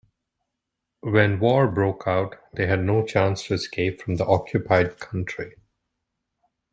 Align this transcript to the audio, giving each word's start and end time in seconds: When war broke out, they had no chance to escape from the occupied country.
When 1.01 1.39
war 1.39 1.67
broke 1.69 2.07
out, 2.07 2.33
they 2.53 2.65
had 2.65 2.83
no 2.83 3.05
chance 3.05 3.43
to 3.43 3.53
escape 3.53 4.01
from 4.01 4.15
the 4.15 4.25
occupied 4.25 4.97
country. 4.99 5.57